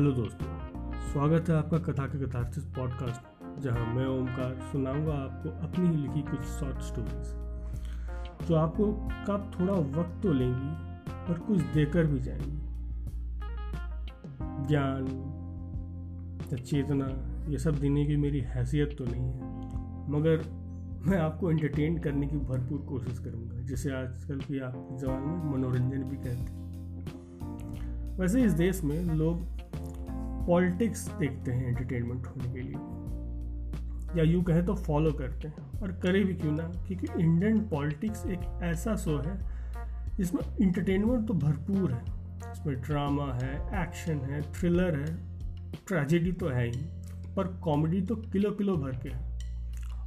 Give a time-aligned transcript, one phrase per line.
[0.00, 0.46] Hello दोस्तों,
[1.12, 3.22] स्वागत है आपका कथा के कथार्थिस पॉडकास्ट,
[3.60, 8.92] जहाँ मैं ओमकार सुनाऊँगा आपको अपनी ही लिखी कुछ शॉर्ट स्टोरीज जो आपको
[9.28, 10.70] कब थोड़ा वक्त तो लेंगी,
[11.10, 12.58] पर कुछ देकर भी जाएँगी।
[14.68, 15.06] ज्ञान,
[16.52, 17.08] या चेतना,
[17.50, 19.52] ये सब देने की मेरी हैसियत तो नहीं है।
[20.10, 20.50] मगर
[21.10, 26.02] मैं आपको एंटरटेन करने की भरपूर कोशिश करूँगा, जिसे आजकल की आप जवान में मनोरंजन
[26.02, 26.60] भी कहते हैं।
[28.18, 29.59] वैसे इस देश में लोग
[30.50, 32.74] पॉलिटिक्स देखते हैं एंटरटेनमेंट होने के लिए।
[34.18, 36.62] या यूँ कहें तो फॉलो करते हैं। और करें भी क्यों ना?
[36.62, 39.60] क्योंकि इंडियन पॉलिटिक्स एक ऐसा शो है
[40.16, 42.02] जिसमें इंटरटेनमेंट तो भरपूर है।
[42.52, 45.38] इसमें ड्रामा है, एक्शन है, थ्रिलर है,
[45.88, 46.82] ट्रेजेडी तो है ही,
[47.36, 49.38] पर कॉमेडी तो किलो किलो भर के है।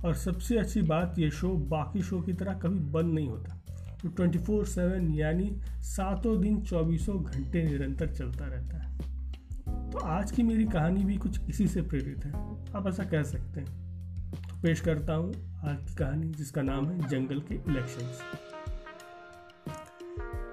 [0.06, 3.62] और सबसे अच्छी बात, ये शो बाकी शो की तरह कभी बंद नहीं होता।
[4.04, 9.13] तो ट्वेंटी फोर सेवन यानी सातों दिन चौबीसों घंटे निरंतर चलता रहता है।
[9.94, 12.32] तो आज की मेरी कहानी भी कुछ इसी से प्रेरित है।
[12.76, 15.30] आप ऐसा कह सकते हैं। तो पेश करता हूँ
[15.64, 18.22] आज की कहानी, जिसका नाम है जंगल के इलेक्शंस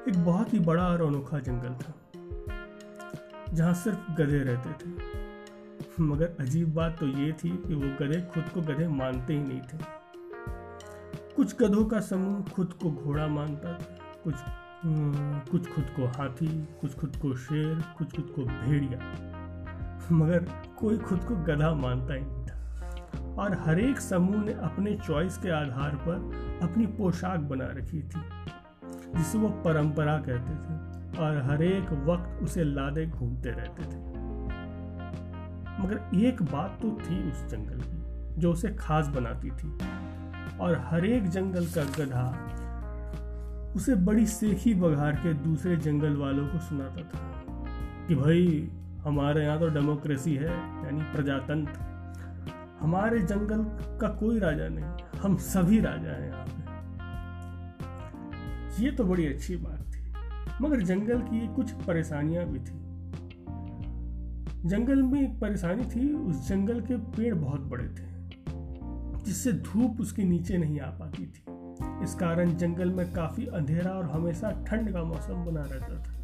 [0.09, 1.95] एक बहुत ही बड़ा और अनोखा जंगल था,
[3.55, 8.49] जहाँ सिर्फ़ गधे रहते थे। मगर अजीब बात तो ये थी कि वो गधे खुद
[8.55, 9.79] को गधे मानते ही नहीं थे।
[11.37, 14.35] कुछ गधों का समूह खुद को घोड़ा मानता था, कुछ
[15.51, 16.47] कुछ खुद को हाथी,
[16.81, 18.99] कुछ खुद को शेर, कुछ खुद को भेड़िया।
[20.13, 20.47] मगर
[20.79, 22.57] कोई खुद को गधा मानता ही नहीं था।
[23.43, 26.15] और हर एक समूह ने अपने चॉइस के आधार पर
[26.63, 28.23] अपनी पोशाक बना रखी थी,
[29.17, 33.99] जिसे वो परंपरा कहते थे, और हर एक वक्त उसे लादे घूमते रहते थे।
[35.83, 39.79] मगर एक बात तो थी उस जंगल की, जो उसे खास बनाती थी,
[40.59, 42.47] और हर एक जंगल का गधा
[43.77, 47.33] उसे बड़ी सेखी बघार के दूसरे जंगल वालों को सुनाता था
[48.09, 48.71] कि भाई
[49.05, 50.51] हमारे यहाँ तो डेमोक्रेसी है,
[50.85, 51.89] यानी प्रजातंत्र।
[52.81, 53.63] हमारे जंगल
[54.01, 56.59] का कोई राजा नहीं, हम सभी राजा हैं यहाँ पे।
[58.83, 60.01] ये तो बड़ी अच्छी बात थी।
[60.63, 62.79] मगर जंगल की कुछ परेशानियाँ भी थी।
[64.69, 68.09] जंगल में एक परेशानी थी, उस जंगल के पेड़ बहुत बड़े थे,
[69.25, 71.43] जिससे धूप उसके नीचे नहीं आ पाती थी।
[72.05, 76.20] इस कारण जंगल में काफ़ी अंधेरा और हमेशा ठंड का मौसम बना रहता था।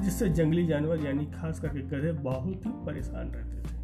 [0.00, 3.76] जिससे जंगली जानवर यानी खास करके गधे बहुत ही परेशान रहते थे।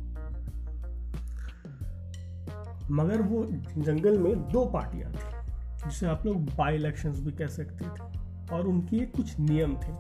[2.91, 3.44] मगर वो
[3.78, 8.66] जंगल में दो पार्टियाँ थी, जिसे आप लोग बाई इलेक्शंस भी कह सकते थे, और
[8.66, 9.92] उनके कुछ नियम थे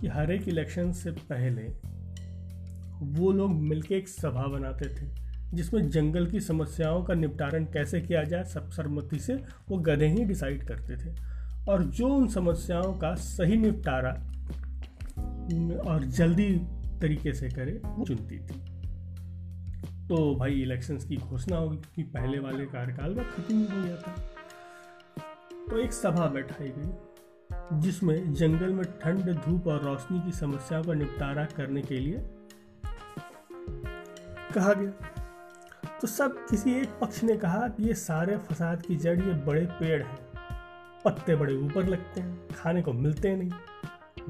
[0.00, 1.62] कि हर एक इलेक्शन से पहले
[3.00, 5.06] वो लोग मिलके एक सभा बनाते थे,
[5.54, 9.34] जिसमें जंगल की समस्याओं का निपटारण कैसे किया जाए, सब सर्वमति से
[9.68, 11.14] वो गधे ही डिसाइड करते थे।
[11.68, 14.12] और जो उन समस्याओं का सही निपटारा
[15.78, 16.52] और जल्दी
[17.00, 18.58] तरीके से करे चुनती थी।
[20.08, 24.14] तो भाई इलेक्शंस की घोषणा होगी क्योंकि पहले वाले कार्यकाल में खत्म हो गया था।
[25.70, 30.94] तो एक सभा बैठाई गई, जिसमें जंगल में ठंड, धूप और रोशनी की समस्या का
[30.94, 32.18] निपटारा करने के लिए
[34.54, 34.90] कहा गया।
[36.00, 39.64] तो सब किसी एक पक्ष ने कहा कि ये सारे फसाद की जड़, ये बड़े
[39.80, 40.18] पेड़ हैं,
[41.04, 43.50] पत्ते बड़े ऊपर लगते हैं, खाने को मिलते नहीं।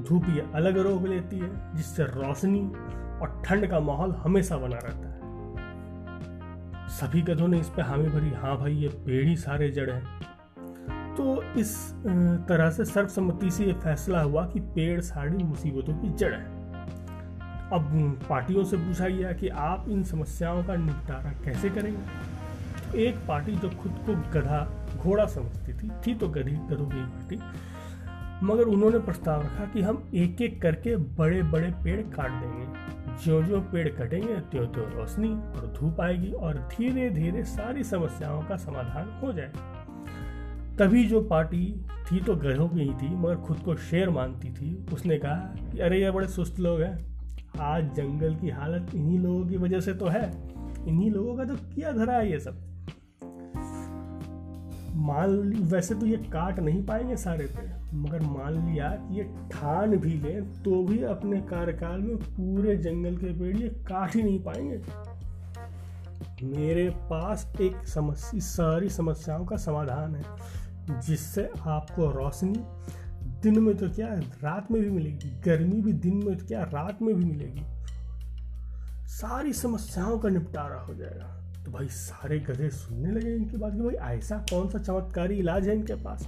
[0.01, 2.61] धूप ये अलग रोग लेती है, जिससे रोशनी
[3.21, 5.19] और ठंड का माहौल हमेशा बना रहता है।
[6.89, 10.03] सभी गधों ने इस पे हामी भरी हाँ भाई, ये पेड़ ही सारे जड़ हैं।
[11.15, 11.75] तो इस
[12.47, 16.45] तरह से सर्वसम्मति से ये फैसला हुआ कि पेड़ सारी मुसीबतों की जड़ है।
[17.73, 21.99] अब पार्टियों से पूछा गया कि आप इन समस्याओं का निपटारा कैसे करेंगे?
[22.81, 27.01] तो एक पार्टी जो खुद को गधा, घोड़ा समझती थी थी तो गधी, गधों की
[27.01, 27.39] पार्टी
[28.43, 32.91] मगर उन्होंने प्रस्ताव रखा कि हम एक एक करके बड़े बड़े पेड़ काट देंगे।
[33.25, 38.43] जो जो पेड़ कटेंगे त्यों त्यों रोशनी और धूप आएगी और धीरे धीरे सारी समस्याओं
[38.43, 39.51] का समाधान हो जाए
[40.77, 44.85] तभी जो पार्टी थी तो गधों की ही थी, मगर खुद को शेर मानती थी।
[44.93, 47.11] उसने कहा कि, अरे, ये बड़े सुस्त लोग हैं।
[47.59, 50.31] आज जंगल की हालत इन्हीं लोगों की वजह से तो है।
[50.87, 52.70] इन्हीं लोगों का तो किया धरा है ये सब?
[54.95, 57.67] मान वैसे तो ये काट नहीं पाएँगे सारे पे,
[57.97, 63.17] मगर मान लिया कि ये ठान भी ले तो भी अपने कार्यकाल में पूरे जंगल
[63.17, 64.81] के पेड़ ये काट ही नहीं पाएँगे।
[66.45, 72.59] मेरे पास एक समस्या सारी समस्याओं का समाधान है, जिससे आपको रोशनी,
[73.41, 74.07] दिन में तो क्या
[74.43, 77.65] रात में भी मिलेगी, गर्मी भी दिन में तो क्या, रात में भी मिलेगी।
[79.07, 83.79] सारी समस्याओं का निपटारा हो जाएगा। तो भाई सारे गधे सुनने लगे इनके बाद कि,
[83.79, 86.27] भाई ऐसा कौन सा चमत्कारी इलाज है इनके पास?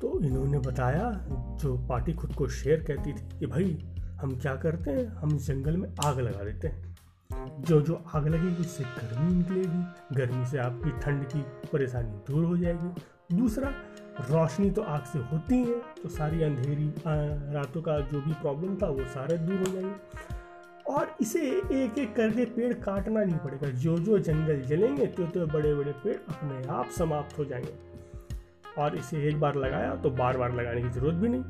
[0.00, 1.26] तो इन्होंने बताया,
[1.60, 5.06] जो पार्टी खुद को शेयर कहती थी कि भाई, हम क्या करते हैं?
[5.06, 6.90] हम जंगल में आग लगा देते हैं।
[7.60, 9.84] जो जो आग लगेगी उससे गर्मी निकलेगी,
[10.16, 11.40] गर्मी से आपकी ठंड की
[11.72, 13.02] परेशानी दूर हो जाएगी।
[13.36, 13.68] दूसरा,
[14.30, 16.94] रोशनी तो आग से होती है तो सारी अंधेरी
[17.54, 20.39] रातों का जो भी प्रॉब्लम था वो सारे दूर हो जाएँगे।
[20.90, 21.40] और इसे
[21.72, 25.92] एक एक करके पेड़ काटना नहीं पड़ेगा। जो जो जंगल जलेंगे तो तो बड़े बड़े
[25.92, 27.74] पेड़ अपने आप समाप्त हो जाएँगे।
[28.78, 31.44] और इसे एक बार लगाया तो बार बार लगाने की ज़रूरत भी नहीं।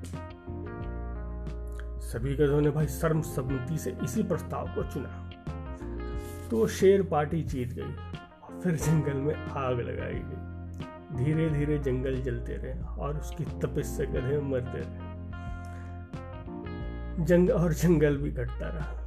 [2.00, 5.30] सभी गधों ने भाई सर्म सम्मति से इसी प्रस्ताव को चुना।
[6.50, 12.16] तो शेर पार्टी जीत गई और फिर जंगल में आग लगाई गई। धीरे धीरे जंगल
[12.22, 15.08] जलते रहे और उसकी तपिश से गधे मरते रहे।
[17.24, 18.99] जंग, और जंगल भी घटता रहा।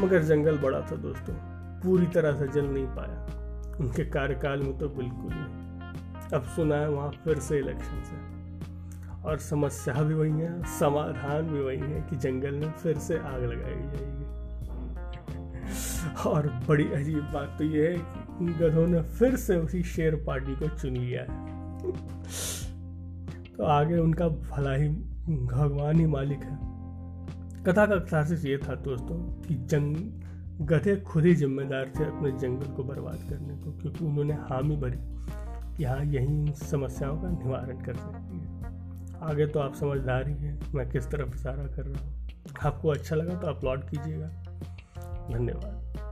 [0.00, 1.34] मगर जंगल बड़ा था दोस्तों।
[1.80, 3.24] पूरी तरह से जल नहीं पाया।
[3.80, 5.68] उनके कार्यकाल में तो बिल्कुल नहीं।
[6.34, 8.28] अब सुना है वहाँ फिर से इलेक्शन से।
[9.28, 13.42] और समस्या भी वही है, समाधान भी वही है कि जंगल में फिर से आग
[13.42, 14.28] लगाई जाएगी।
[16.26, 17.96] और बड़ी अजीब बात तो यह है
[18.38, 21.48] कि गधों ने फिर से उसी शेर पार्टी को चुन लिया है।
[23.56, 24.88] तो आगे उनका भला ही
[25.28, 26.77] भगवान ही मालिक है।
[27.66, 29.96] कथा का सारसिस ये था दोस्तों कि जंग,
[30.66, 34.98] गधे खुद ही जिम्मेदार थे अपने जंगल को बर्बाद करने को, क्योंकि उन्होंने हामी भरी
[35.76, 38.58] कि हाँ यही समस्याओं का निवारण कर सकती है।
[39.30, 42.28] आगे तो आप समझदार ही हैं, मैं किस तरफ़ इशारा कर रहा हूँ।
[42.66, 44.26] आपको अच्छा लगा तो अपलोड कीजिएगा।
[45.34, 46.07] धन्यवाद।